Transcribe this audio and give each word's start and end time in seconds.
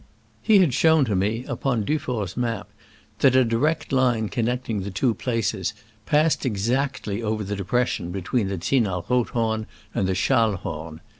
''He 0.41 0.57
had 0.57 0.73
shown 0.73 1.05
to 1.05 1.15
me, 1.15 1.45
upon 1.47 1.83
Dufour's 1.85 2.35
map, 2.35 2.71
that 3.19 3.35
a 3.35 3.45
direct 3.45 3.91
line 3.91 4.29
connecting 4.29 4.81
the 4.81 4.89
two 4.89 5.13
places 5.13 5.75
passed 6.07 6.43
exactly 6.43 7.21
over 7.21 7.43
the 7.43 7.55
depression 7.55 8.09
between 8.09 8.47
the 8.47 8.57
Zinal 8.57 9.05
Rothhorn 9.11 9.67
and 9.93 10.07
the 10.07 10.15
Schallhorn. 10.15 11.01